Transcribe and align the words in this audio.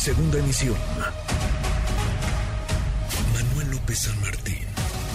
Segunda 0.00 0.38
emisión. 0.38 0.76
Manuel 3.34 3.70
López 3.70 3.98
San 3.98 4.18
Martín, 4.22 4.64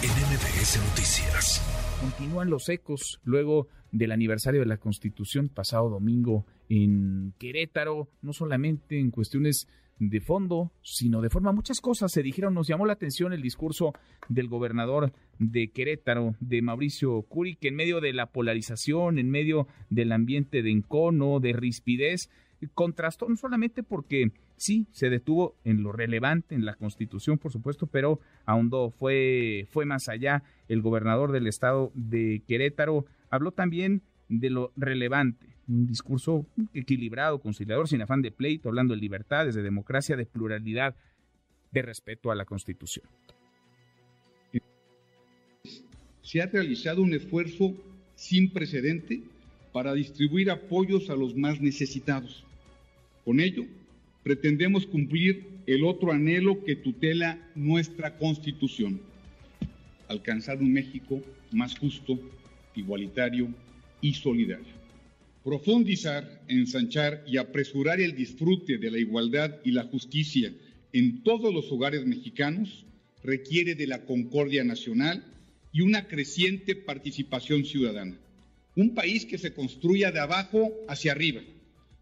en 0.04 0.12
MBS 0.12 0.78
Noticias. 0.90 1.98
Continúan 2.00 2.52
los 2.52 2.70
ecos 2.70 3.20
luego 3.24 3.68
del 3.92 4.12
aniversario 4.12 4.60
de 4.60 4.68
la 4.68 4.78
Constitución 4.78 5.50
pasado 5.50 5.90
domingo 5.90 6.46
en 6.70 7.34
Querétaro, 7.40 8.10
no 8.22 8.32
solamente 8.32 9.00
en 9.00 9.10
cuestiones 9.10 9.68
de 9.98 10.22
fondo, 10.22 10.72
sino 10.84 11.20
de 11.20 11.32
forma. 11.32 11.52
Muchas 11.52 11.82
cosas 11.82 12.12
se 12.12 12.22
dijeron. 12.22 12.54
Nos 12.54 12.68
llamó 12.68 12.86
la 12.86 12.94
atención 12.94 13.34
el 13.34 13.42
discurso 13.42 13.92
del 14.30 14.50
gobernador 14.50 15.14
de 15.40 15.72
Querétaro, 15.72 16.36
de 16.40 16.62
Mauricio 16.62 17.24
Curi, 17.24 17.56
que 17.56 17.70
en 17.70 17.76
medio 17.76 18.02
de 18.02 18.14
la 18.14 18.28
polarización, 18.28 19.18
en 19.18 19.32
medio 19.32 19.68
del 19.90 20.12
ambiente 20.12 20.62
de 20.62 20.70
encono, 20.70 21.40
de 21.40 21.54
rispidez, 21.54 22.30
contrastó 22.76 23.28
no 23.28 23.36
solamente 23.36 23.84
porque 23.84 24.32
sí 24.58 24.88
se 24.92 25.10
detuvo 25.10 25.56
en 25.64 25.84
lo 25.84 25.92
relevante 25.92 26.56
en 26.56 26.66
la 26.66 26.76
Constitución, 26.76 27.38
por 27.38 27.52
supuesto, 27.52 27.88
pero 27.88 28.20
ahondó, 28.46 28.92
fue, 28.92 29.68
fue 29.72 29.86
más 29.86 30.08
allá. 30.10 30.44
El 30.68 30.82
gobernador 30.82 31.32
del 31.32 31.48
estado 31.48 31.92
de 31.94 32.42
Querétaro 32.48 33.06
habló 33.30 33.52
también 33.52 34.02
de 34.30 34.50
lo 34.50 34.72
relevante, 34.76 35.48
un 35.68 35.88
discurso 35.88 36.46
equilibrado, 36.74 37.40
conciliador, 37.40 37.88
sin 37.88 38.02
afán 38.02 38.22
de 38.22 38.32
pleito, 38.32 38.70
hablando 38.70 38.94
de 38.94 39.02
libertades, 39.02 39.56
de 39.56 39.64
democracia, 39.64 40.16
de 40.16 40.26
pluralidad, 40.26 40.96
de 41.72 41.82
respeto 41.82 42.32
a 42.32 42.36
la 42.36 42.46
Constitución. 42.46 43.06
Se 46.22 46.42
ha 46.42 46.48
realizado 46.48 47.04
un 47.04 47.14
esfuerzo 47.14 47.76
sin 48.16 48.52
precedente 48.52 49.22
para 49.72 49.94
distribuir 49.94 50.50
apoyos 50.50 51.10
a 51.10 51.16
los 51.16 51.36
más 51.36 51.62
necesitados. 51.62 52.44
Con 53.24 53.40
ello, 53.40 53.66
pretendemos 54.26 54.88
cumplir 54.88 55.46
el 55.68 55.84
otro 55.84 56.12
anhelo 56.12 56.64
que 56.64 56.76
tutela 56.76 57.48
nuestra 57.54 58.18
Constitución, 58.18 59.00
alcanzar 60.08 60.58
un 60.58 60.74
México 60.74 61.22
más 61.52 61.78
justo, 61.78 62.20
igualitario 62.76 63.54
y 64.02 64.16
solidario. 64.16 64.74
Profundizar, 65.44 66.42
ensanchar 66.48 67.24
y 67.28 67.38
apresurar 67.38 68.02
el 68.02 68.16
disfrute 68.16 68.80
de 68.80 68.90
la 68.90 68.98
igualdad 68.98 69.60
y 69.64 69.70
la 69.70 69.84
justicia 69.84 70.52
en 70.92 71.22
todos 71.22 71.54
los 71.54 71.72
hogares 71.72 72.04
mexicanos 72.08 72.84
requiere 73.24 73.76
de 73.76 73.86
la 73.86 74.06
concordia 74.06 74.64
nacional 74.64 75.24
y 75.72 75.82
una 75.82 76.08
creciente 76.08 76.76
participación 76.76 77.64
ciudadana. 77.64 78.18
Un 78.76 78.96
país 78.96 79.24
que 79.24 79.38
se 79.38 79.54
construya 79.54 80.12
de 80.12 80.20
abajo 80.20 80.74
hacia 80.88 81.12
arriba. 81.12 81.44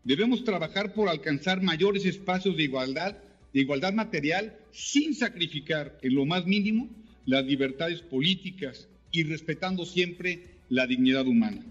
Debemos 0.04 0.44
trabajar 0.44 0.94
por 0.94 1.10
alcanzar 1.10 1.62
mayores 1.62 2.06
espacios 2.06 2.58
de 2.58 2.64
igualdad, 2.64 3.18
de 3.54 3.62
igualdad 3.62 3.94
material, 3.94 4.58
sin 4.72 5.14
sacrificar 5.14 5.98
en 6.02 6.16
lo 6.16 6.26
más 6.26 6.46
mínimo 6.46 6.90
las 7.26 7.46
libertades 7.46 8.02
políticas 8.02 8.90
y 9.12 9.24
respetando 9.24 9.86
siempre 9.86 10.58
la 10.70 10.88
dignidad 10.88 11.26
humana 11.26 11.64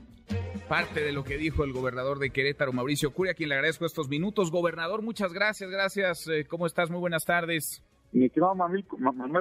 parte 0.73 1.01
de 1.01 1.13
lo 1.13 1.23
que 1.23 1.37
dijo 1.37 1.65
el 1.65 1.73
gobernador 1.75 2.19
de 2.19 2.31
Querétaro, 2.31 2.73
Mauricio 2.73 3.13
Curia, 3.13 3.33
a 3.33 3.35
quien 3.35 3.51
le 3.51 3.57
agradezco 3.57 3.85
estos 3.85 4.09
minutos. 4.09 4.51
Gobernador, 4.51 5.03
muchas 5.03 5.31
gracias, 5.31 5.69
gracias. 5.71 6.27
Eh, 6.29 6.47
¿Cómo 6.49 6.67
estás? 6.67 6.89
Muy 6.89 6.99
buenas 6.99 7.27
tardes. 7.27 7.83
Mi 8.13 8.25
estimado 8.25 8.55
Manuel, 8.55 8.87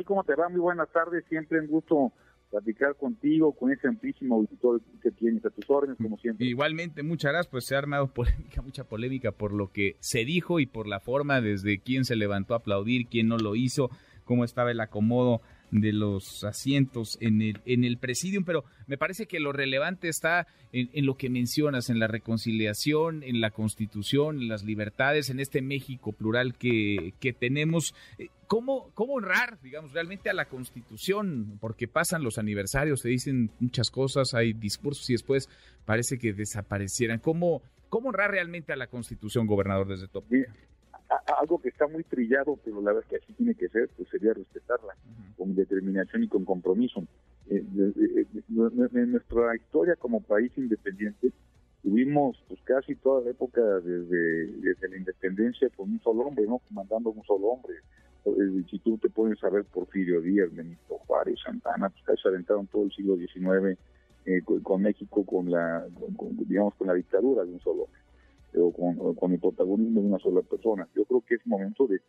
¿cómo 0.05 0.25
te 0.25 0.35
va? 0.35 0.49
Muy 0.49 0.59
buenas 0.59 0.89
tardes. 0.89 1.23
Siempre 1.29 1.61
un 1.61 1.67
gusto 1.67 2.11
platicar 2.51 2.95
contigo, 2.97 3.53
con 3.53 3.71
ese 3.71 3.87
amplísimo 3.87 4.35
auditorio 4.35 4.81
que 5.01 5.09
tienes 5.11 5.43
a 5.45 5.49
tus 5.49 5.67
órdenes, 5.69 5.97
como 5.97 6.17
siempre. 6.17 6.45
Igualmente, 6.45 7.01
muchas 7.01 7.31
gracias, 7.31 7.49
pues 7.49 7.65
se 7.65 7.75
ha 7.75 7.79
armado 7.79 8.07
polémica, 8.13 8.61
mucha 8.61 8.83
polémica 8.83 9.31
por 9.31 9.53
lo 9.53 9.71
que 9.71 9.95
se 9.99 10.25
dijo 10.25 10.59
y 10.59 10.65
por 10.65 10.87
la 10.87 10.99
forma 10.99 11.41
desde 11.41 11.79
quién 11.79 12.05
se 12.05 12.15
levantó 12.15 12.53
a 12.53 12.57
aplaudir, 12.57 13.07
quién 13.07 13.27
no 13.27 13.37
lo 13.37 13.55
hizo, 13.55 13.89
cómo 14.25 14.43
estaba 14.43 14.71
el 14.71 14.81
acomodo 14.81 15.41
de 15.71 15.93
los 15.93 16.43
asientos 16.43 17.17
en 17.21 17.41
el, 17.41 17.61
en 17.65 17.83
el 17.83 17.97
presidium, 17.97 18.43
pero 18.43 18.65
me 18.87 18.97
parece 18.97 19.25
que 19.25 19.39
lo 19.39 19.53
relevante 19.53 20.09
está 20.09 20.47
en, 20.73 21.05
lo 21.05 21.15
que 21.15 21.29
mencionas, 21.29 21.89
en 21.89 21.99
la 21.99 22.07
reconciliación, 22.07 23.23
en 23.23 23.41
la 23.41 23.51
constitución, 23.51 24.41
en 24.41 24.47
las 24.49 24.63
libertades, 24.63 25.29
en 25.29 25.39
este 25.39 25.61
México 25.61 26.11
plural 26.11 26.55
que, 26.55 27.13
que 27.19 27.33
tenemos. 27.33 27.95
Eh, 28.17 28.27
¿Cómo, 28.47 28.91
¿Cómo 28.93 29.13
honrar, 29.13 29.59
digamos, 29.61 29.93
realmente 29.93 30.29
a 30.29 30.33
la 30.33 30.45
constitución? 30.45 31.57
Porque 31.61 31.87
pasan 31.87 32.23
los 32.23 32.37
aniversarios, 32.37 32.99
se 32.99 33.09
dicen 33.09 33.49
muchas 33.59 33.89
cosas, 33.89 34.33
hay 34.33 34.51
discursos 34.51 35.09
y 35.09 35.13
después 35.13 35.49
parece 35.85 36.17
que 36.17 36.33
desaparecieran. 36.33 37.19
¿Cómo, 37.19 37.61
cómo 37.87 38.09
honrar 38.09 38.31
realmente 38.31 38.73
a 38.73 38.75
la 38.75 38.87
constitución, 38.87 39.47
gobernador, 39.47 39.87
desde 39.87 40.09
algo 41.39 41.61
que 41.61 41.69
está 41.69 41.87
muy 41.87 42.03
trillado, 42.03 42.57
pero 42.63 42.81
la 42.81 42.93
verdad 42.93 43.03
es 43.03 43.09
que 43.09 43.23
así 43.23 43.33
tiene 43.33 43.55
que 43.55 43.69
ser, 43.69 43.89
pues 43.97 44.09
sería 44.09 44.33
respetarla 44.33 44.95
con 45.37 45.55
determinación 45.55 46.23
y 46.23 46.27
con 46.27 46.45
compromiso. 46.45 47.03
Eh, 47.49 47.63
en 47.75 49.11
nuestra 49.11 49.55
historia 49.55 49.95
como 49.97 50.21
país 50.21 50.51
independiente 50.57 51.31
tuvimos 51.83 52.41
pues 52.47 52.61
casi 52.63 52.95
toda 52.95 53.23
la 53.23 53.31
época 53.31 53.61
desde, 53.61 54.47
desde 54.61 54.89
la 54.89 54.97
independencia 54.97 55.69
con 55.75 55.91
un 55.91 55.99
solo 56.01 56.27
hombre, 56.27 56.45
¿no? 56.47 56.59
Comandando 56.59 57.09
un 57.09 57.23
solo 57.23 57.47
hombre. 57.47 57.75
Eh, 58.25 58.63
si 58.69 58.79
tú 58.79 58.97
te 58.97 59.09
puedes 59.09 59.39
saber 59.39 59.65
Porfirio 59.65 60.21
Díaz, 60.21 60.53
Benito 60.53 60.99
Juárez, 61.07 61.39
Santana, 61.43 61.89
pues 61.89 62.03
casi 62.05 62.21
se 62.21 62.27
aventaron 62.29 62.67
todo 62.67 62.83
el 62.83 62.91
siglo 62.91 63.17
XIX 63.17 63.77
eh, 64.25 64.41
con, 64.63 64.81
México 64.83 65.25
con 65.25 65.49
la, 65.49 65.85
digamos, 66.47 66.75
con 66.75 66.87
la 66.87 66.93
dictadura 66.93 67.43
de 67.43 67.51
un 67.51 67.59
solo 67.59 67.83
hombre 67.83 68.00
o 68.55 69.15
con, 69.15 69.31
el 69.31 69.39
protagonismo 69.39 70.01
de 70.01 70.07
una 70.07 70.19
sola 70.19 70.41
persona. 70.41 70.87
Yo 70.95 71.05
creo 71.05 71.21
que 71.21 71.35
es 71.35 71.47
momento 71.47 71.87
de, 71.87 72.01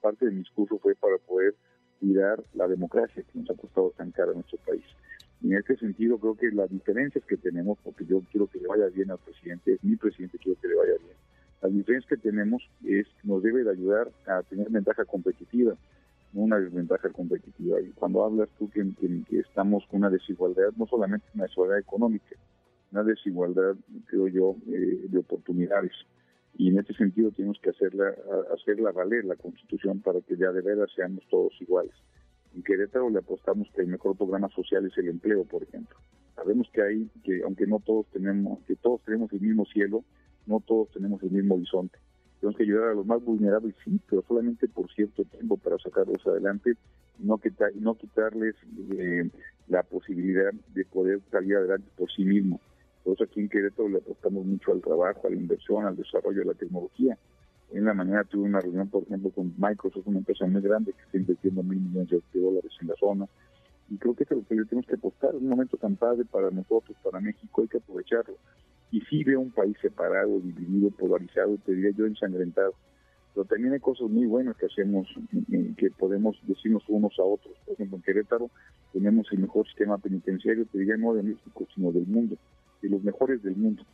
parte 0.00 0.26
de 0.26 0.32
mi 0.32 0.38
discurso 0.38 0.78
fue 0.78 0.94
para 0.94 1.18
poder 1.18 1.54
cuidar 1.98 2.42
la 2.54 2.66
democracia 2.66 3.22
que 3.22 3.38
nos 3.38 3.50
ha 3.50 3.54
costado 3.54 3.90
tan 3.96 4.10
cara 4.10 4.32
a 4.32 4.34
nuestro 4.34 4.58
país. 4.66 4.84
Y 5.42 5.48
en 5.48 5.58
este 5.58 5.76
sentido 5.76 6.18
creo 6.18 6.34
que 6.34 6.50
las 6.50 6.70
diferencias 6.70 7.24
que 7.24 7.36
tenemos, 7.36 7.78
porque 7.82 8.04
yo 8.04 8.22
quiero 8.30 8.46
que 8.46 8.60
le 8.60 8.68
vaya 8.68 8.86
bien 8.88 9.10
al 9.10 9.18
presidente, 9.18 9.74
es 9.74 9.84
mi 9.84 9.96
presidente, 9.96 10.38
quiero 10.38 10.60
que 10.60 10.68
le 10.68 10.74
vaya 10.74 10.94
bien. 10.98 11.16
Las 11.62 11.72
diferencias 11.72 12.08
que 12.08 12.16
tenemos 12.16 12.62
es 12.84 13.06
nos 13.22 13.42
debe 13.42 13.64
de 13.64 13.70
ayudar 13.70 14.10
a 14.26 14.42
tener 14.42 14.70
ventaja 14.70 15.04
competitiva, 15.04 15.74
no 16.32 16.42
una 16.42 16.58
desventaja 16.58 17.10
competitiva. 17.10 17.80
Y 17.80 17.90
cuando 17.90 18.24
hablas 18.24 18.48
tú 18.58 18.70
que, 18.70 18.86
que 19.28 19.38
estamos 19.38 19.84
con 19.86 20.00
una 20.00 20.10
desigualdad, 20.10 20.72
no 20.76 20.86
solamente 20.86 21.26
una 21.34 21.44
desigualdad 21.44 21.78
económica, 21.78 22.36
una 22.92 23.04
desigualdad, 23.04 23.76
creo 24.06 24.28
yo, 24.28 24.56
eh, 24.68 25.06
de 25.08 25.18
oportunidades. 25.18 25.92
Y 26.56 26.68
en 26.68 26.78
este 26.78 26.94
sentido 26.94 27.30
tenemos 27.30 27.58
que 27.60 27.70
hacerla, 27.70 28.14
hacerla 28.52 28.92
valer 28.92 29.24
la 29.24 29.36
Constitución 29.36 30.00
para 30.00 30.20
que 30.20 30.36
ya 30.36 30.50
de 30.50 30.62
veras 30.62 30.90
seamos 30.94 31.24
todos 31.30 31.52
iguales. 31.60 31.92
En 32.54 32.62
Querétaro 32.62 33.08
le 33.10 33.18
apostamos 33.18 33.68
que 33.74 33.82
el 33.82 33.86
mejor 33.86 34.16
programa 34.16 34.48
social 34.50 34.84
es 34.84 34.98
el 34.98 35.08
empleo, 35.08 35.44
por 35.44 35.62
ejemplo. 35.62 35.96
Sabemos 36.34 36.68
que 36.72 36.82
hay, 36.82 37.10
que 37.22 37.42
aunque 37.44 37.66
no 37.66 37.78
todos 37.78 38.06
tenemos, 38.12 38.58
que 38.66 38.74
todos 38.76 39.00
tenemos 39.04 39.32
el 39.32 39.40
mismo 39.40 39.64
cielo, 39.66 40.04
no 40.46 40.60
todos 40.60 40.90
tenemos 40.90 41.22
el 41.22 41.30
mismo 41.30 41.54
horizonte. 41.54 41.98
Tenemos 42.40 42.56
que 42.56 42.64
ayudar 42.64 42.88
a 42.88 42.94
los 42.94 43.06
más 43.06 43.22
vulnerables, 43.22 43.74
sí, 43.84 44.00
pero 44.08 44.24
solamente 44.26 44.66
por 44.66 44.90
cierto 44.92 45.24
tiempo 45.24 45.58
para 45.58 45.78
sacarlos 45.78 46.26
adelante 46.26 46.72
no, 47.18 47.38
quitar, 47.38 47.70
no 47.76 47.94
quitarles 47.94 48.54
eh, 48.98 49.28
la 49.68 49.82
posibilidad 49.82 50.52
de 50.74 50.84
poder 50.86 51.20
salir 51.30 51.56
adelante 51.56 51.88
por 51.96 52.10
sí 52.10 52.24
mismos. 52.24 52.60
Por 53.04 53.22
aquí 53.22 53.40
en 53.40 53.48
Querétaro 53.48 53.88
le 53.88 53.98
apostamos 53.98 54.44
mucho 54.44 54.72
al 54.72 54.80
trabajo, 54.80 55.26
a 55.26 55.30
la 55.30 55.36
inversión, 55.36 55.86
al 55.86 55.96
desarrollo 55.96 56.40
de 56.40 56.46
la 56.46 56.54
tecnología. 56.54 57.16
En 57.72 57.84
la 57.84 57.94
mañana 57.94 58.24
tuve 58.24 58.42
una 58.42 58.60
reunión, 58.60 58.88
por 58.88 59.04
ejemplo, 59.04 59.30
con 59.30 59.54
Microsoft, 59.56 60.06
una 60.06 60.18
empresa 60.18 60.46
muy 60.46 60.60
grande 60.60 60.92
que 60.92 61.02
está 61.02 61.16
invirtiendo 61.16 61.62
mil 61.62 61.80
millones 61.80 62.10
de 62.10 62.40
dólares 62.40 62.72
en 62.80 62.88
la 62.88 62.94
zona. 62.96 63.26
Y 63.88 63.96
creo 63.96 64.14
que 64.14 64.24
es 64.24 64.30
lo 64.30 64.44
que 64.44 64.54
le 64.54 64.64
tenemos 64.66 64.86
que 64.86 64.96
apostar. 64.96 65.34
Es 65.34 65.40
un 65.40 65.48
momento 65.48 65.76
tan 65.76 65.96
padre 65.96 66.24
para 66.24 66.50
nosotros, 66.50 66.96
para 67.02 67.20
México, 67.20 67.62
hay 67.62 67.68
que 67.68 67.78
aprovecharlo. 67.78 68.36
Y 68.90 69.00
sí 69.02 69.24
veo 69.24 69.40
un 69.40 69.50
país 69.50 69.76
separado, 69.80 70.40
dividido, 70.40 70.90
polarizado, 70.90 71.56
te 71.64 71.74
diría 71.74 71.92
yo 71.96 72.06
ensangrentado. 72.06 72.74
Pero 73.34 73.46
también 73.46 73.72
hay 73.72 73.80
cosas 73.80 74.10
muy 74.10 74.26
buenas 74.26 74.56
que 74.56 74.66
hacemos, 74.66 75.06
que 75.76 75.90
podemos 75.92 76.36
decirnos 76.42 76.82
unos 76.88 77.16
a 77.18 77.22
otros. 77.22 77.56
Por 77.64 77.74
ejemplo, 77.74 77.96
en 77.96 78.02
Querétaro 78.02 78.50
tenemos 78.92 79.26
el 79.32 79.38
mejor 79.38 79.66
sistema 79.66 79.96
penitenciario, 79.98 80.66
te 80.66 80.78
diría 80.78 80.96
no 80.96 81.14
de 81.14 81.22
México, 81.22 81.66
sino 81.74 81.92
del 81.92 82.06
mundo 82.06 82.36
de 82.82 82.88
los 82.88 83.02
mejores 83.02 83.42
del 83.42 83.56
mundo. 83.56 83.84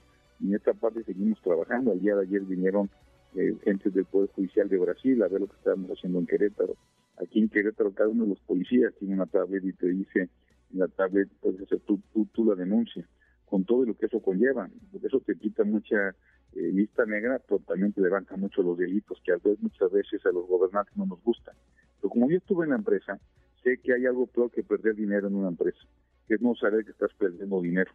Y 0.40 0.48
en 0.48 0.54
esta 0.56 0.74
parte 0.74 1.02
seguimos 1.04 1.40
trabajando. 1.42 1.92
Al 1.92 2.00
día 2.00 2.14
de 2.14 2.22
ayer 2.22 2.42
vinieron 2.42 2.90
eh, 3.34 3.56
del 3.64 4.04
Poder 4.06 4.30
Judicial 4.30 4.68
de 4.68 4.78
Brasil 4.78 5.22
a 5.22 5.28
ver 5.28 5.40
lo 5.40 5.46
que 5.46 5.56
estábamos 5.56 5.90
haciendo 5.90 6.18
en 6.18 6.26
Querétaro. 6.26 6.76
Aquí 7.18 7.40
en 7.40 7.48
Querétaro 7.48 7.92
cada 7.92 8.08
uno 8.08 8.24
de 8.24 8.30
los 8.30 8.40
policías 8.40 8.94
tiene 8.98 9.14
una 9.14 9.26
tablet 9.26 9.64
y 9.64 9.72
te 9.72 9.88
dice 9.88 10.28
en 10.72 10.78
la 10.78 10.88
tablet 10.88 11.28
puedes 11.40 11.62
hacer 11.62 11.80
tú, 11.80 12.00
tú, 12.32 12.44
la 12.44 12.54
denuncia 12.54 13.06
con 13.46 13.64
todo 13.64 13.84
lo 13.84 13.96
que 13.96 14.06
eso 14.06 14.20
conlleva. 14.20 14.68
Porque 14.90 15.06
eso 15.06 15.20
te 15.20 15.36
quita 15.36 15.64
mucha 15.64 16.10
eh, 16.54 16.72
lista 16.72 17.06
negra, 17.06 17.40
pero 17.46 17.60
también 17.60 17.92
te 17.92 18.00
levanta 18.00 18.36
mucho 18.36 18.62
los 18.62 18.76
delitos 18.76 19.20
que 19.24 19.32
a 19.32 19.36
veces, 19.36 19.62
muchas 19.62 19.90
veces 19.90 20.24
a 20.26 20.32
los 20.32 20.46
gobernantes 20.46 20.96
no 20.96 21.06
nos 21.06 21.22
gustan. 21.22 21.54
Pero 22.00 22.10
como 22.10 22.30
yo 22.30 22.38
estuve 22.38 22.64
en 22.64 22.70
la 22.70 22.76
empresa, 22.76 23.18
sé 23.62 23.78
que 23.78 23.94
hay 23.94 24.06
algo 24.06 24.26
peor 24.26 24.50
que 24.50 24.62
perder 24.62 24.94
dinero 24.94 25.28
en 25.28 25.36
una 25.36 25.48
empresa, 25.48 25.78
que 26.26 26.34
es 26.34 26.42
no 26.42 26.54
saber 26.54 26.84
que 26.84 26.90
estás 26.90 27.12
perdiendo 27.18 27.60
dinero 27.60 27.90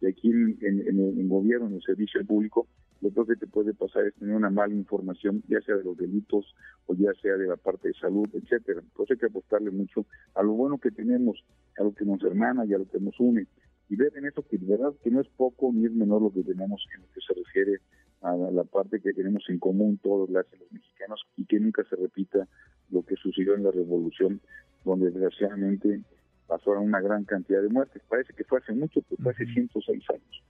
y 0.00 0.06
aquí 0.06 0.30
en, 0.30 0.58
el 0.60 1.28
gobierno, 1.28 1.68
en 1.68 1.74
el 1.74 1.82
servicio 1.82 2.24
público, 2.24 2.66
lo 3.00 3.10
peor 3.10 3.26
que 3.26 3.36
te 3.36 3.46
puede 3.46 3.74
pasar 3.74 4.06
es 4.06 4.14
tener 4.14 4.34
una 4.34 4.50
mala 4.50 4.74
información, 4.74 5.42
ya 5.48 5.60
sea 5.60 5.76
de 5.76 5.84
los 5.84 5.96
delitos 5.96 6.54
o 6.86 6.94
ya 6.94 7.12
sea 7.20 7.36
de 7.36 7.46
la 7.46 7.56
parte 7.56 7.88
de 7.88 7.94
salud, 7.94 8.28
etcétera. 8.32 8.80
Entonces 8.80 9.12
hay 9.12 9.18
que 9.18 9.26
apostarle 9.26 9.70
mucho 9.70 10.06
a 10.34 10.42
lo 10.42 10.52
bueno 10.52 10.78
que 10.78 10.90
tenemos, 10.90 11.44
a 11.78 11.82
lo 11.82 11.94
que 11.94 12.04
nos 12.04 12.22
hermana 12.22 12.64
y 12.64 12.74
a 12.74 12.78
lo 12.78 12.88
que 12.88 13.00
nos 13.00 13.18
une. 13.20 13.46
Y 13.88 13.96
ver 13.96 14.12
en 14.16 14.26
eso 14.26 14.42
que 14.42 14.58
de 14.58 14.66
verdad 14.66 14.94
que 15.02 15.10
no 15.10 15.20
es 15.20 15.28
poco 15.28 15.70
ni 15.72 15.86
es 15.86 15.92
menor 15.92 16.22
lo 16.22 16.32
que 16.32 16.42
tenemos 16.42 16.84
en 16.94 17.02
lo 17.02 17.08
que 17.12 17.20
se 17.20 17.34
refiere 17.34 17.80
a 18.22 18.34
la 18.34 18.64
parte 18.64 19.00
que 19.00 19.12
tenemos 19.12 19.44
en 19.48 19.58
común 19.58 19.98
todos 20.02 20.28
las 20.30 20.46
los 20.58 20.72
mexicanos 20.72 21.22
y 21.36 21.44
que 21.44 21.60
nunca 21.60 21.84
se 21.88 21.96
repita 21.96 22.48
lo 22.90 23.04
que 23.04 23.14
sucedió 23.16 23.54
en 23.54 23.62
la 23.62 23.70
revolución, 23.70 24.40
donde 24.84 25.10
desgraciadamente 25.10 26.00
pasaron 26.46 26.84
una 26.84 27.00
gran 27.00 27.24
cantidad 27.24 27.60
de 27.60 27.68
muertes. 27.68 28.02
Parece 28.08 28.32
que 28.32 28.44
fue 28.44 28.58
hace 28.58 28.72
mucho, 28.72 29.00
pero 29.08 29.22
fue 29.22 29.32
hace 29.32 29.46
106 29.46 30.04
años. 30.10 30.42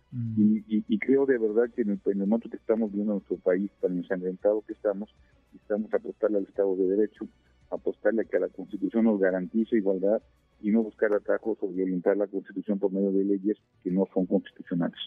y, 0.66 0.98
creo 0.98 1.26
de 1.26 1.38
verdad 1.38 1.70
que 1.74 1.82
en 1.82 2.00
el, 2.04 2.16
momento 2.16 2.48
que 2.48 2.56
estamos 2.56 2.92
viendo 2.92 3.14
nuestro 3.14 3.36
país 3.38 3.70
tan 3.80 3.96
ensangrentado 3.96 4.62
que 4.66 4.72
estamos, 4.72 5.14
estamos 5.54 5.92
a 5.92 5.96
apostarle 5.96 6.38
al 6.38 6.44
Estado 6.44 6.76
de 6.76 6.96
Derecho, 6.96 7.28
apostarle 7.70 8.22
a 8.22 8.24
que 8.24 8.38
la 8.38 8.48
Constitución 8.48 9.04
nos 9.04 9.20
garantice 9.20 9.76
igualdad 9.76 10.22
y 10.60 10.70
no 10.70 10.82
buscar 10.82 11.12
atajos 11.12 11.58
o 11.60 11.68
violentar 11.68 12.16
la 12.16 12.26
Constitución 12.26 12.78
por 12.78 12.92
medio 12.92 13.12
de 13.12 13.24
leyes 13.24 13.56
que 13.82 13.90
no 13.90 14.06
son 14.12 14.26
constitucionales. 14.26 14.98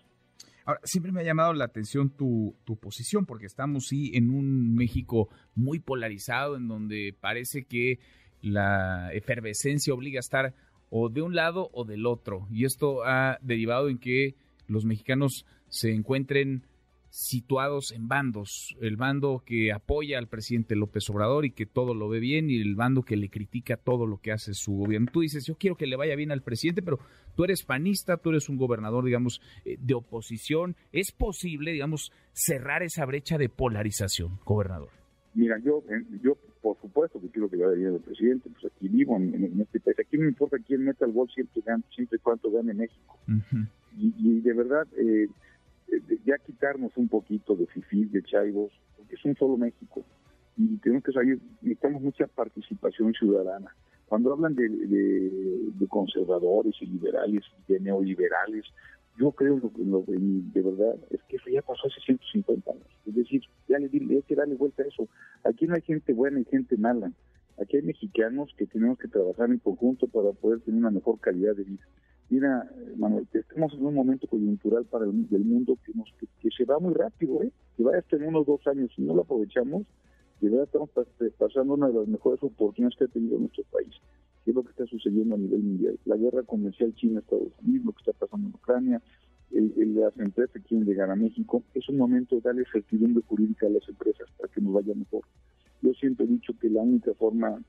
Ahora, 0.65 0.81
siempre 0.83 1.11
me 1.11 1.21
ha 1.21 1.23
llamado 1.23 1.53
la 1.53 1.65
atención 1.65 2.11
tu, 2.11 2.55
tu 2.63 2.77
posición, 2.77 3.25
porque 3.25 3.47
estamos 3.47 3.87
sí 3.87 4.11
en 4.13 4.29
un 4.29 4.75
México 4.75 5.29
muy 5.55 5.79
polarizado, 5.79 6.57
en 6.57 6.67
donde 6.67 7.15
parece 7.19 7.65
que 7.65 7.99
la 8.41 9.11
efervescencia 9.13 9.93
obliga 9.93 10.19
a 10.19 10.21
estar 10.21 10.53
o 10.89 11.09
de 11.09 11.21
un 11.21 11.35
lado 11.35 11.69
o 11.73 11.85
del 11.85 12.05
otro. 12.05 12.47
Y 12.51 12.65
esto 12.65 13.03
ha 13.03 13.37
derivado 13.41 13.89
en 13.89 13.97
que 13.97 14.35
los 14.67 14.85
mexicanos 14.85 15.45
se 15.67 15.91
encuentren 15.91 16.63
situados 17.09 17.91
en 17.91 18.07
bandos, 18.07 18.75
el 18.81 18.95
bando 18.95 19.41
que 19.45 19.71
apoya 19.71 20.19
al 20.19 20.27
presidente 20.27 20.75
López 20.75 21.09
Obrador 21.09 21.45
y 21.45 21.51
que 21.51 21.65
todo 21.65 21.93
lo 21.93 22.07
ve 22.07 22.19
bien 22.19 22.49
y 22.49 22.61
el 22.61 22.75
bando 22.75 23.01
que 23.01 23.17
le 23.17 23.29
critica 23.29 23.77
todo 23.77 24.05
lo 24.05 24.17
que 24.17 24.31
hace 24.31 24.53
su 24.53 24.73
gobierno. 24.73 25.09
Tú 25.11 25.21
dices, 25.21 25.45
yo 25.45 25.55
quiero 25.55 25.75
que 25.75 25.87
le 25.87 25.95
vaya 25.95 26.15
bien 26.15 26.31
al 26.31 26.43
presidente, 26.43 26.81
pero 26.81 26.99
tú 27.35 27.43
eres 27.43 27.63
panista, 27.63 28.17
tú 28.17 28.29
eres 28.29 28.47
un 28.47 28.57
gobernador, 28.57 29.03
digamos, 29.05 29.41
eh, 29.65 29.77
de 29.79 29.93
oposición. 29.95 30.75
¿Es 30.91 31.11
posible, 31.11 31.71
digamos, 31.71 32.11
cerrar 32.31 32.83
esa 32.83 33.05
brecha 33.05 33.37
de 33.37 33.49
polarización, 33.49 34.39
gobernador? 34.45 34.89
Mira, 35.33 35.57
yo, 35.63 35.83
eh, 35.89 36.03
yo 36.21 36.37
por 36.61 36.79
supuesto 36.81 37.21
que 37.21 37.29
quiero 37.29 37.49
que 37.49 37.57
vaya 37.57 37.73
bien 37.73 37.93
el 37.93 38.01
presidente, 38.01 38.49
pues 38.49 38.71
aquí 38.71 38.87
vivo 38.87 39.15
en, 39.15 39.61
este 39.61 39.79
país, 39.79 39.97
aquí 39.99 40.17
no 40.17 40.27
importa 40.27 40.57
quién 40.59 40.83
meta 40.83 41.05
el 41.05 41.13
gol 41.13 41.29
siempre, 41.29 41.61
gane, 41.65 41.83
siempre 41.95 42.19
cuánto 42.19 42.51
gane 42.51 42.73
México. 42.73 43.17
y, 43.97 44.41
de 44.41 44.53
verdad, 44.53 44.87
eh, 44.97 45.27
ya 46.25 46.37
quitarnos 46.37 46.95
un 46.97 47.07
poquito 47.07 47.55
de 47.55 47.65
fifí, 47.67 48.05
de 48.05 48.23
chaivos, 48.23 48.71
porque 48.97 49.15
es 49.15 49.25
un 49.25 49.35
solo 49.35 49.57
México. 49.57 50.03
Y 50.57 50.77
tenemos 50.77 51.03
que 51.03 51.13
salir, 51.13 51.39
necesitamos 51.61 52.01
mucha 52.01 52.27
participación 52.27 53.13
ciudadana. 53.13 53.73
Cuando 54.07 54.33
hablan 54.33 54.55
de, 54.55 54.67
de, 54.67 55.87
conservadores 55.87 56.75
y 56.81 56.87
liberales, 56.87 57.43
de 57.67 57.79
neoliberales, 57.79 58.65
yo 59.19 59.33
creo 59.33 59.57
lo, 59.57 59.71
lo, 59.77 60.03
de 60.07 60.61
verdad 60.61 60.95
es 61.09 61.21
que 61.23 61.35
eso 61.35 61.49
ya 61.49 61.61
pasó 61.61 61.87
hace 61.87 61.99
150 62.05 62.71
años. 62.71 62.87
Es 63.05 63.13
decir, 63.13 63.41
ya 63.67 63.77
le 63.77 63.89
hay 63.91 64.21
que 64.21 64.35
darle 64.35 64.55
vuelta 64.55 64.83
a 64.83 64.87
eso. 64.87 65.09
Aquí 65.43 65.67
no 65.67 65.75
hay 65.75 65.81
gente 65.81 66.13
buena 66.13 66.39
y 66.39 66.45
gente 66.45 66.77
mala. 66.77 67.11
Aquí 67.61 67.75
hay 67.75 67.83
mexicanos 67.83 68.53
que 68.57 68.65
tenemos 68.65 68.97
que 68.97 69.09
trabajar 69.09 69.49
en 69.49 69.59
conjunto 69.59 70.07
para 70.07 70.31
poder 70.31 70.61
tener 70.61 70.79
una 70.79 70.91
mejor 70.91 71.19
calidad 71.19 71.53
de 71.53 71.65
vida. 71.65 71.85
Mira, 72.29 72.71
Manuel, 72.95 73.27
estamos 73.33 73.73
en 73.73 73.85
un 73.85 73.93
momento 73.93 74.25
coyuntural 74.27 74.85
para 74.85 75.03
el 75.03 75.27
del 75.27 75.43
mundo 75.43 75.77
que, 75.85 75.91
nos, 75.93 76.07
que, 76.39 76.49
se 76.55 76.63
va 76.63 76.79
muy 76.79 76.93
rápido, 76.93 77.43
¿eh? 77.43 77.51
que 77.75 77.83
va 77.83 77.97
hasta 77.97 78.15
en 78.15 78.27
unos 78.27 78.45
dos 78.45 78.65
años. 78.67 78.89
Si 78.95 79.01
no 79.01 79.15
lo 79.15 79.23
aprovechamos, 79.23 79.83
de 80.39 80.49
verdad 80.49 80.65
estamos 80.65 80.91
pasando 81.37 81.73
una 81.73 81.89
de 81.89 81.95
las 81.95 82.07
mejores 82.07 82.41
oportunidades 82.41 82.97
que 82.97 83.03
ha 83.03 83.07
tenido 83.07 83.37
nuestro 83.37 83.65
país 83.65 83.99
es 84.49 84.55
lo 84.55 84.63
que 84.63 84.71
está 84.71 84.85
sucediendo 84.87 85.35
a 85.35 85.37
nivel 85.37 85.61
mundial. 85.61 85.99
La 86.05 86.15
guerra 86.15 86.43
comercial 86.43 86.93
China-Estados 86.95 87.51
Unidos, 87.63 87.85
lo 87.85 87.91
que 87.93 87.99
está 87.99 88.13
pasando 88.13 88.28
Ucrania, 88.69 89.01
el, 89.51 89.95
las 89.95 90.17
empresas 90.19 90.53
que 90.53 90.61
quieren 90.61 90.87
llegar 90.87 91.09
a 91.09 91.15
México, 91.15 91.63
es 91.73 91.89
un 91.89 91.97
momento 91.97 92.35
de 92.35 92.41
darle 92.41 92.65
certidumbre 92.71 93.23
jurídica 93.27 93.65
a 93.65 93.69
las 93.69 93.87
empresas 93.89 94.27
para 94.37 94.51
que 94.53 94.61
nos 94.61 94.73
vaya 94.73 94.93
mejor. 94.93 95.23
Yo 95.81 95.93
siempre 95.93 96.25
he 96.25 96.29
dicho 96.29 96.53
que 96.59 96.69
la 96.69 96.81
única 96.81 97.13
forma 97.15 97.59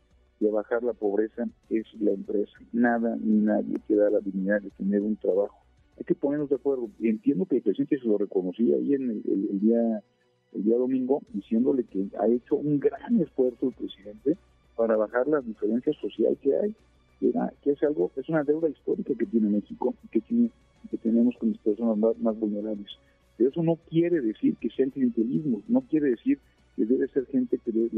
de 0.41 0.50
bajar 0.50 0.82
la 0.82 0.93
pobreza 0.93 1.49
es 1.70 1.87
la 2.00 2.11
empresa. 2.11 2.52
Nada 2.73 3.17
ni 3.20 3.41
nadie 3.41 3.76
que 3.87 3.94
da 3.94 4.11
la 4.11 4.20
dignidad 4.20 4.61
de 4.61 4.70
tener 4.70 5.00
un 5.00 5.17
trabajo. 5.17 5.56
Hay 5.99 6.05
que 6.05 6.14
ponernos 6.14 6.49
de 6.49 6.56
acuerdo. 6.56 6.91
Entiendo 7.00 7.47
que 7.47 7.56
el 7.56 7.62
presidente 7.62 7.99
se 7.99 8.06
lo 8.06 8.19
reconocía 8.19 8.76
ahí 8.76 8.94
en 8.94 9.11
el 9.11 9.61
día 9.61 10.02
el 10.52 10.64
día 10.64 10.76
domingo, 10.76 11.23
diciéndole 11.32 11.85
que 11.85 12.08
ha 12.19 12.26
hecho 12.26 12.56
un 12.56 12.81
gran 12.81 13.20
esfuerzo 13.20 13.69
el 13.69 13.75
presidente 13.75 14.37
para 14.76 14.97
bajar 14.97 15.29
la 15.29 15.41
diferencia 15.41 15.93
social 16.00 16.37
que 16.43 16.56
hay, 16.56 16.75
que, 17.20 17.70
es 17.70 17.82
algo, 17.82 18.11
es 18.17 18.29
una 18.29 18.43
deuda 18.44 18.69
histórica 18.69 19.12
que 19.14 19.26
tiene 19.26 19.50
México 19.50 19.94
que, 20.11 20.20
tiene, 20.23 20.50
que 20.88 20.97
tenemos 20.99 21.37
con 21.37 21.50
las 21.50 21.59
personas 21.59 21.97
más, 22.19 22.38
vulnerables. 22.38 22.88
Pero 23.37 23.50
eso 23.50 23.62
no 23.62 23.77
quiere 23.88 24.21
decir 24.21 24.56
que 24.56 24.71
sea 24.71 24.87
el 24.87 24.93
clientelismo, 24.93 25.62
no 25.69 25.82
quiere 25.82 26.11
decir 26.11 26.38
que 26.77 26.85
debe 26.85 27.09
ser 27.09 27.27
gente 27.27 27.59
que, 27.59 27.73
debe, 27.73 27.91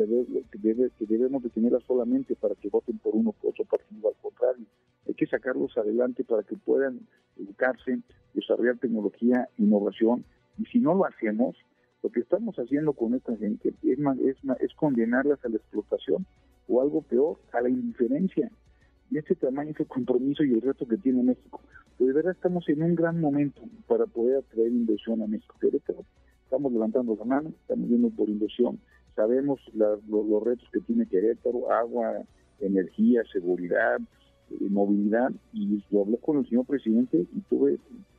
que, 0.50 0.58
debe, 0.58 0.90
que 0.98 1.06
debemos 1.06 1.42
detenerla 1.42 1.80
solamente 1.86 2.34
para 2.36 2.54
que 2.54 2.68
voten 2.68 2.98
por 2.98 3.14
uno 3.14 3.34
o 3.42 3.48
otro 3.48 3.64
partido, 3.64 4.08
al 4.08 4.14
contrario, 4.20 4.66
hay 5.06 5.14
que 5.14 5.26
sacarlos 5.26 5.76
adelante 5.76 6.24
para 6.24 6.42
que 6.42 6.56
puedan 6.56 7.00
educarse, 7.36 7.98
desarrollar 8.34 8.78
tecnología, 8.78 9.48
innovación, 9.58 10.24
y 10.58 10.64
si 10.66 10.78
no 10.78 10.94
lo 10.94 11.04
hacemos, 11.04 11.56
lo 12.02 12.10
que 12.10 12.20
estamos 12.20 12.56
haciendo 12.56 12.92
con 12.92 13.14
esta 13.14 13.36
gente 13.36 13.74
es, 13.82 13.98
es, 13.98 14.36
es 14.60 14.74
condenarlas 14.74 15.44
a 15.44 15.48
la 15.48 15.56
explotación 15.56 16.26
o 16.68 16.80
algo 16.80 17.02
peor, 17.02 17.38
a 17.52 17.60
la 17.60 17.68
indiferencia. 17.68 18.50
Y 19.10 19.18
este 19.18 19.34
tamaño 19.34 19.70
es 19.70 19.80
el 19.80 19.86
compromiso 19.86 20.42
y 20.42 20.52
el 20.52 20.62
reto 20.62 20.86
que 20.86 20.96
tiene 20.96 21.22
México. 21.22 21.60
De 22.02 22.12
verdad 22.12 22.32
estamos 22.32 22.68
en 22.68 22.82
un 22.82 22.96
gran 22.96 23.20
momento 23.20 23.62
para 23.86 24.06
poder 24.06 24.38
atraer 24.38 24.72
inversión 24.72 25.22
a 25.22 25.26
México. 25.28 25.54
estamos 26.44 26.72
levantando 26.72 27.16
la 27.16 27.24
mano, 27.24 27.50
estamos 27.50 27.88
viendo 27.88 28.10
por 28.10 28.28
inversión, 28.28 28.80
sabemos 29.14 29.60
los, 29.72 30.42
retos 30.42 30.68
que 30.72 30.80
tiene 30.80 31.06
Querétaro, 31.06 31.70
agua, 31.70 32.24
energía, 32.58 33.22
seguridad, 33.32 34.00
eh, 34.50 34.56
movilidad, 34.68 35.30
y 35.52 35.80
lo 35.92 36.02
hablé 36.02 36.18
con 36.18 36.38
el 36.38 36.48
señor 36.48 36.66
presidente 36.66 37.18
y 37.18 37.40
tuve 37.48 37.78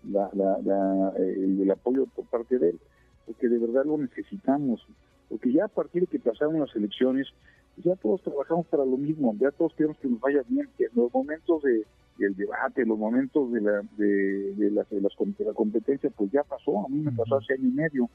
la, 0.10 0.30
el, 1.18 1.70
apoyo 1.70 2.06
por 2.06 2.26
parte 2.28 2.60
de 2.60 2.70
él, 2.70 2.80
porque 3.26 3.50
de 3.50 3.60
verdad 3.60 3.84
lo 3.84 3.98
necesitamos, 3.98 4.88
porque 5.28 5.52
ya 5.52 5.66
a 5.66 5.68
partir 5.68 6.04
de 6.04 6.08
que 6.08 6.20
pasaron 6.20 6.58
las 6.58 6.74
elecciones, 6.74 7.28
ya 7.84 7.98
todos 7.98 8.22
trabajamos 8.22 8.66
para 8.68 8.86
lo 8.86 8.96
mismo, 8.96 9.36
ya 9.40 9.52
todos 9.52 9.74
queremos 9.76 9.98
que 9.98 10.08
nos 10.08 10.22
vaya 10.22 10.42
bien, 10.48 10.70
que 10.78 10.86
en 10.86 10.92
los 10.96 11.14
momentos 11.14 11.64
de, 11.64 11.86
del 12.18 12.36
debate, 12.36 12.86
los 12.86 12.98
momentos 12.98 13.52
de 13.52 13.62
la, 13.62 13.82
de, 13.98 14.54
de, 14.54 14.72
las, 14.72 14.90
de, 14.90 15.02
las, 15.02 15.14
la 15.40 15.54
competencia, 15.54 16.10
pues 16.16 16.32
ya 16.32 16.44
pasó, 16.44 16.86
a 16.86 16.90
mí 16.90 17.00
me 17.00 17.12
pasó 17.12 17.38
hace 17.38 17.54
año 17.54 17.68
y 17.68 17.72
medio, 17.72 18.10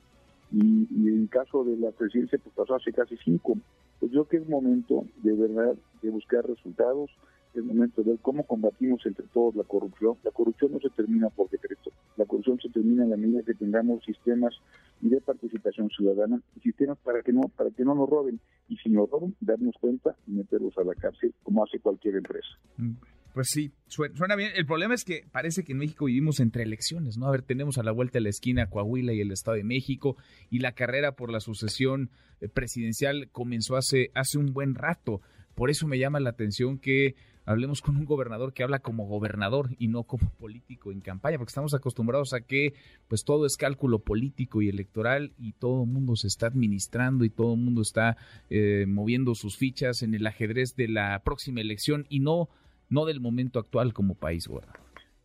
y, 0.51 0.87
y, 0.91 1.09
en 1.09 1.23
el 1.23 1.29
caso 1.29 1.65
de 1.65 1.77
la 1.77 1.91
presidencia, 1.91 2.39
pues 2.43 2.55
pasó 2.55 2.75
hace 2.75 2.93
casi 2.93 3.17
cinco. 3.23 3.59
Pues 4.01 4.13
yo 4.13 4.25
creo 4.25 4.29
que 4.29 4.45
es 4.45 4.51
momento 4.51 5.05
de 5.23 5.33
verdad 5.35 5.75
de 6.01 6.11
buscar 6.11 6.47
resultados, 6.47 7.11
es 7.55 7.65
momento 7.65 8.03
de 8.03 8.11
ver 8.11 8.19
cómo 8.21 8.45
combatimos 8.45 9.05
entre 9.05 9.27
todos 9.27 9.55
la 9.57 9.65
corrupción. 9.65 10.17
La 10.23 10.31
corrupción 10.31 10.73
no 10.73 10.81
se 10.81 10.91
termina 10.91 11.29
por 11.31 11.51
decreto, 11.51 11.91
la 12.17 12.25
corrupción 12.25 12.61
se 12.61 12.69
termina 12.69 13.05
en 13.05 13.11
la 13.11 13.17
medida 13.17 13.43
que 13.43 13.55
tengamos 13.55 14.05
sistemas 14.05 14.55
de 15.01 15.21
participación 15.21 15.91
ciudadana, 15.91 16.41
sistemas 16.63 16.99
para 16.99 17.23
que 17.23 17.33
no 17.33 17.43
para 17.57 17.71
que 17.71 17.85
no 17.85 17.95
nos 17.95 18.09
roben 18.09 18.41
y 18.69 18.77
si 18.77 18.91
nos 18.91 19.11
roban 19.11 19.35
darnos 19.41 19.75
cuenta 19.81 20.17
y 20.27 20.33
meterlos 20.33 20.77
a 20.79 20.85
la 20.85 20.95
cárcel 20.95 21.35
como 21.43 21.65
hace 21.65 21.79
cualquier 21.79 22.17
empresa. 22.17 22.49
Mm, 22.77 22.93
pues 23.39 23.51
sí, 23.53 23.71
suena 23.87 24.35
bien. 24.35 24.51
El 24.57 24.67
problema 24.67 24.95
es 24.95 25.05
que 25.05 25.23
parece 25.31 25.63
que 25.63 25.71
en 25.71 25.79
México 25.79 26.07
vivimos 26.07 26.41
entre 26.41 26.65
elecciones, 26.65 27.19
¿no? 27.19 27.29
A 27.29 27.31
ver, 27.31 27.43
tenemos 27.43 27.79
a 27.79 27.85
la 27.85 27.93
vuelta 27.93 28.15
de 28.15 28.23
la 28.23 28.31
esquina 28.31 28.69
Coahuila 28.69 29.13
y 29.13 29.21
el 29.21 29.31
Estado 29.31 29.57
de 29.57 29.63
México 29.63 30.17
y 30.51 30.59
la 30.59 30.73
carrera 30.73 31.13
por 31.13 31.31
la 31.31 31.39
sucesión 31.39 32.11
eh, 32.41 32.49
presidencial 32.49 33.29
comenzó 33.31 33.77
hace 33.77 34.11
hace 34.17 34.39
un 34.39 34.53
buen 34.53 34.75
rato. 34.75 35.21
Por 35.55 35.71
eso 35.71 35.87
me 35.87 36.01
llama 36.01 36.19
la 36.19 36.31
atención 36.31 36.81
que 36.81 37.15
hablemos 37.45 37.81
con 37.81 37.97
un 37.97 38.07
gobernador 38.07 38.53
que 38.53 38.65
habla 38.65 38.81
como 38.81 39.07
gobernador 39.07 39.71
y 39.79 39.87
no 39.87 40.03
como 40.03 40.31
político 40.41 40.91
en 40.91 41.01
campaña, 41.01 41.39
porque 41.39 41.51
estamos 41.51 41.75
acostumbrados 41.75 42.33
a 42.33 42.41
que 42.41 42.75
pues 43.07 43.23
todo 43.23 43.47
es 43.47 43.57
cálculo 43.57 44.01
político 44.01 44.63
y 44.63 44.69
electoral 44.69 45.33
y 45.39 45.53
todo 45.53 45.85
el 45.85 45.91
mundo 45.91 46.17
se 46.17 46.27
está 46.27 46.49
administrando 46.49 47.25
y 47.25 47.31
todo 47.31 47.55
el 47.55 47.61
mundo 47.61 47.83
está 47.83 48.17
eh, 48.51 48.85
moviendo 48.89 49.37
sus 49.37 49.57
fichas 49.57 50.03
en 50.03 50.15
el 50.15 50.27
ajedrez 50.27 50.75
de 50.75 50.89
la 50.89 51.23
próxima 51.23 51.61
elección 51.61 52.05
y 52.09 52.19
no, 52.19 52.49
no 52.91 53.05
del 53.05 53.21
momento 53.21 53.59
actual 53.59 53.93
como 53.93 54.15
país. 54.15 54.49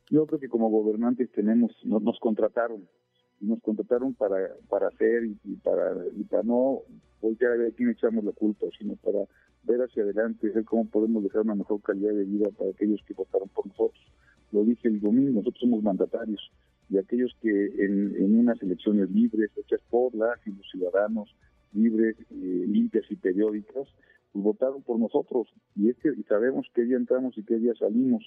Yo 0.09 0.25
creo 0.27 0.39
que 0.39 0.49
como 0.49 0.69
gobernantes 0.69 1.31
tenemos, 1.31 1.71
nos, 1.83 2.01
nos 2.01 2.19
contrataron, 2.19 2.87
nos 3.39 3.61
contrataron 3.61 4.13
para, 4.13 4.37
para 4.69 4.87
hacer 4.87 5.25
y, 5.25 5.55
para, 5.57 5.93
y 6.15 6.23
para 6.23 6.43
no 6.43 6.81
voltear 7.21 7.53
a 7.53 7.55
ver 7.57 7.71
a 7.71 7.75
quién 7.75 7.89
echamos 7.89 8.23
la 8.23 8.31
culpa, 8.31 8.65
sino 8.77 8.95
para 8.97 9.19
ver 9.63 9.81
hacia 9.81 10.03
adelante, 10.03 10.49
ver 10.49 10.65
cómo 10.65 10.85
podemos 10.85 11.23
dejar 11.23 11.41
una 11.41 11.55
mejor 11.55 11.81
calidad 11.81 12.13
de 12.13 12.25
vida 12.25 12.49
para 12.57 12.71
aquellos 12.71 13.01
que 13.07 13.13
votaron 13.13 13.49
por 13.49 13.65
nosotros. 13.67 14.03
Lo 14.51 14.63
dije 14.63 14.87
el 14.87 14.99
domingo, 14.99 15.39
nosotros 15.39 15.61
somos 15.61 15.81
mandatarios 15.81 16.51
y 16.89 16.97
aquellos 16.97 17.35
que 17.41 17.49
en, 17.49 18.15
en 18.17 18.39
unas 18.39 18.61
elecciones 18.61 19.09
libres, 19.09 19.49
hechas 19.57 19.81
por 19.89 20.13
las 20.13 20.37
y 20.45 20.51
los 20.51 20.69
ciudadanos, 20.69 21.33
libres, 21.73 22.15
eh, 22.19 22.65
limpias 22.67 23.05
y 23.09 23.15
periódicas, 23.15 23.87
pues 24.33 24.43
votaron 24.43 24.81
por 24.83 24.99
nosotros. 24.99 25.47
Y, 25.75 25.89
es 25.89 25.97
que, 25.97 26.09
y 26.09 26.23
sabemos 26.23 26.67
qué 26.73 26.83
día 26.83 26.97
entramos 26.97 27.37
y 27.37 27.43
qué 27.43 27.55
día 27.55 27.73
salimos. 27.79 28.23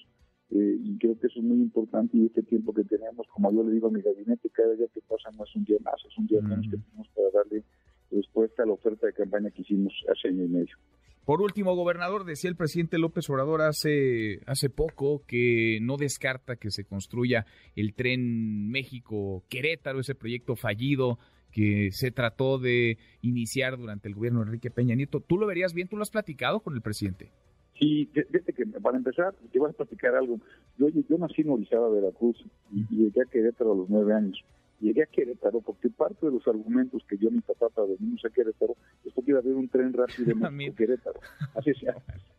Eh, 0.49 0.77
y 0.81 0.97
creo 0.97 1.19
que 1.19 1.27
eso 1.27 1.39
es 1.39 1.45
muy 1.45 1.57
importante 1.57 2.15
y 2.15 2.25
este 2.25 2.41
tiempo 2.41 2.73
que 2.73 2.85
tenemos, 2.85 3.27
como 3.27 3.51
yo 3.51 3.63
le 3.63 3.73
digo 3.73 3.87
a 3.87 3.91
mi 3.91 4.01
gabinete, 4.01 4.49
cada 4.49 4.73
día 4.75 4.87
que 4.93 5.01
pasa 5.01 5.29
no 5.37 5.43
es 5.43 5.53
un 5.55 5.65
día 5.65 5.77
más, 5.83 5.95
es 6.09 6.17
un 6.17 6.25
día 6.25 6.41
menos 6.41 6.65
que 6.71 6.77
tenemos 6.77 7.09
para 7.09 7.29
darle 7.31 7.65
respuesta 8.09 8.63
a 8.63 8.65
la 8.65 8.71
oferta 8.71 9.07
de 9.07 9.13
campaña 9.13 9.51
que 9.51 9.63
hicimos 9.63 9.93
hace 10.09 10.29
año 10.29 10.45
y 10.45 10.47
medio. 10.47 10.77
Por 11.25 11.41
último, 11.41 11.75
gobernador, 11.75 12.23
decía 12.23 12.49
el 12.49 12.55
presidente 12.55 12.97
López 12.97 13.29
Obrador 13.29 13.61
hace, 13.61 14.39
hace 14.45 14.69
poco 14.69 15.25
que 15.27 15.79
no 15.81 15.97
descarta 15.97 16.55
que 16.55 16.71
se 16.71 16.85
construya 16.85 17.45
el 17.75 17.93
tren 17.93 18.69
México-Querétaro, 18.69 19.99
ese 19.99 20.15
proyecto 20.15 20.55
fallido 20.55 21.19
que 21.57 21.89
se 21.91 22.11
trató 22.11 22.59
de 22.59 22.99
iniciar 23.23 23.77
durante 23.77 24.07
el 24.07 24.13
gobierno 24.13 24.41
de 24.41 24.45
Enrique 24.45 24.69
Peña 24.69 24.93
Nieto. 24.93 25.21
¿Tú 25.21 25.39
lo 25.39 25.47
verías 25.47 25.73
bien? 25.73 25.87
¿Tú 25.87 25.97
lo 25.97 26.03
has 26.03 26.11
platicado 26.11 26.59
con 26.59 26.75
el 26.75 26.83
presidente? 26.83 27.31
Sí, 27.79 28.07
desde 28.13 28.53
que 28.53 28.63
para 28.79 28.95
empezar, 28.95 29.33
te 29.51 29.57
voy 29.57 29.71
a 29.71 29.73
platicar 29.73 30.13
algo. 30.13 30.39
Yo, 30.77 30.87
yo 30.89 31.17
nací 31.17 31.41
en 31.41 31.49
Orizaba, 31.49 31.89
Veracruz, 31.89 32.45
y, 32.71 32.85
llegué 32.95 33.23
a 33.23 33.25
Querétaro 33.25 33.73
a 33.73 33.75
los 33.75 33.89
nueve 33.89 34.13
años. 34.13 34.39
Llegué 34.79 35.01
a 35.01 35.07
Querétaro 35.07 35.61
porque 35.61 35.89
parte 35.89 36.27
de 36.27 36.31
los 36.31 36.47
argumentos 36.47 37.01
que 37.09 37.17
dio 37.17 37.31
mi 37.31 37.41
papá 37.41 37.69
para 37.69 37.87
venirnos 37.87 38.23
a 38.23 38.29
Querétaro 38.29 38.75
es 39.03 39.11
porque 39.13 39.31
iba 39.31 39.39
a 39.39 39.41
haber 39.41 39.55
un 39.55 39.67
tren 39.67 39.93
rápido 39.93 40.31
en 40.31 40.75
Querétaro, 40.75 41.19
hace, 41.55 41.73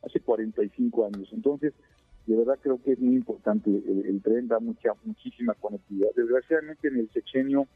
hace 0.04 0.20
45 0.20 1.06
años. 1.06 1.28
Entonces, 1.32 1.74
de 2.28 2.36
verdad 2.36 2.56
creo 2.62 2.80
que 2.80 2.92
es 2.92 3.00
muy 3.00 3.16
importante. 3.16 3.68
El, 3.68 4.22
tren 4.22 4.46
da 4.46 4.60
mucha 4.60 4.90
muchísima 5.02 5.54
conectividad. 5.54 6.10
Desgraciadamente, 6.14 6.86
en 6.86 6.98
el 6.98 7.10
sexenio 7.10 7.66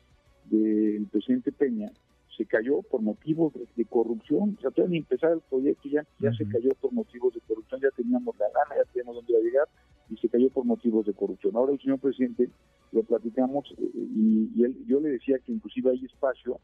del 0.57 1.07
presidente 1.07 1.53
Peña, 1.53 1.91
se 2.37 2.47
cayó 2.47 2.83
por 2.83 3.03
motivos 3.03 3.53
de, 3.77 3.85
corrupción. 3.85 4.57
O 4.59 4.71
sea, 4.71 4.87
ni 4.87 4.99
empezar 4.99 5.33
el 5.33 5.41
proyecto 5.41 5.89
ya, 5.89 6.07
ya 6.19 6.33
se 6.33 6.49
cayó 6.49 6.71
por 6.81 6.93
motivos 6.93 7.35
de 7.35 7.41
corrupción, 7.41 7.81
ya 7.81 7.91
teníamos 7.97 8.37
la 8.39 8.47
gana, 8.47 8.77
ya 8.77 8.91
teníamos 8.93 9.17
dónde 9.17 9.33
iba 9.33 9.41
a 9.41 9.43
llegar 9.43 9.69
y 10.09 10.17
se 10.17 10.29
cayó 10.29 10.51
por 10.51 10.65
motivos 10.65 11.07
de 11.07 11.13
corrupción. 11.13 11.57
Ahora 11.57 11.73
el 11.73 11.81
señor 11.81 11.99
presidente 11.99 12.49
lo 12.93 13.03
platicamos 13.03 13.75
eh, 13.79 13.91
y, 13.95 14.63
él, 14.63 14.85
yo 14.87 15.01
le 15.01 15.11
decía 15.11 15.39
que 15.39 15.53
inclusive 15.53 15.91
hay 15.91 16.05
espacio 16.05 16.59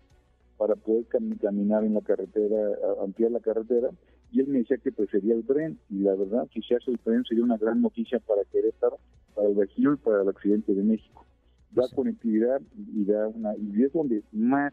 para 0.57 0.75
poder 0.75 1.05
caminar 1.07 1.85
en 1.85 1.95
la 1.95 2.01
carretera, 2.01 2.57
ampliar 3.05 3.31
la 3.31 3.39
carretera, 3.39 3.91
y 4.33 4.41
él 4.41 4.49
me 4.49 4.59
decía 4.59 4.77
que 4.79 4.91
prefería 4.91 5.35
el 5.35 5.47
tren, 5.47 5.79
y 5.89 6.01
la 6.01 6.17
verdad, 6.17 6.49
si 6.53 6.61
se 6.63 6.75
hace 6.75 6.91
el 6.91 6.99
tren 6.99 7.25
sería 7.25 7.45
una 7.45 7.57
gran 7.57 7.81
noticia 7.81 8.19
para 8.19 8.43
Querétaro, 8.45 8.99
para 9.37 9.49
el 9.49 9.55
Bajío 9.55 9.95
y 9.95 9.97
para 9.99 10.23
el 10.23 10.29
accidente 10.29 10.75
de 10.75 10.83
México. 10.83 11.28
Da 11.71 11.85
conectividad 11.95 12.61
y 12.95 13.05
da 13.05 13.29
una, 13.29 13.55
y 13.57 13.83
es 13.85 13.93
donde 13.93 14.23
más 14.33 14.73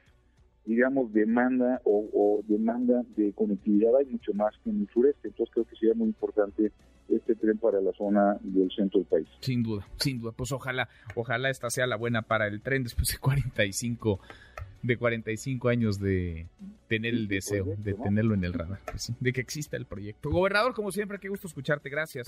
digamos, 0.66 1.14
demanda 1.14 1.80
o, 1.86 2.42
demanda 2.48 3.04
de 3.16 3.34
conectividad 3.34 3.96
hay 3.98 4.08
mucho 4.08 4.34
más 4.34 4.54
que 4.64 4.72
en 4.72 4.82
el 4.82 4.90
sureste. 4.90 5.28
Entonces 5.28 5.54
creo 5.54 5.66
que 5.66 5.76
sería 5.76 5.94
muy 5.94 6.08
importante 6.08 6.72
este 7.08 7.36
tren 7.36 7.58
para 7.60 7.80
la 7.82 7.92
zona 7.94 8.38
del 8.42 8.70
centro 8.72 9.00
del 9.00 9.08
país. 9.08 9.28
Sin 9.42 9.62
duda, 9.62 9.88
sin 9.98 10.20
duda. 10.20 10.32
Pues 10.32 10.52
ojalá, 10.52 10.90
ojalá 11.16 11.50
esta 11.50 11.70
sea 11.70 11.86
la 11.86 11.98
buena 11.98 12.24
para 12.24 12.48
el 12.48 12.62
tren 12.62 12.84
después 12.84 13.10
de 13.10 13.18
45 13.20 14.20
de 14.82 14.98
45 14.98 15.70
años 15.70 16.00
de 16.00 16.48
tener 16.88 17.14
el 17.14 17.28
deseo 17.28 17.66
de 17.78 17.94
tenerlo 17.94 18.36
en 18.36 18.44
el 18.44 18.54
radar, 18.54 18.80
pues 18.86 19.12
de 19.20 19.34
que 19.34 19.42
exista 19.42 19.78
el 19.78 19.86
proyecto. 19.86 20.30
Gobernador, 20.30 20.74
como 20.76 20.92
siempre, 20.92 21.18
qué 21.20 21.28
gusto 21.28 21.48
escucharte. 21.48 21.90
Gracias. 21.90 22.28